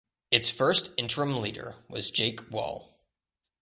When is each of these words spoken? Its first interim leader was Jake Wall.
Its 0.31 0.49
first 0.49 0.95
interim 0.97 1.39
leader 1.43 1.75
was 1.87 2.09
Jake 2.09 2.49
Wall. 2.51 2.89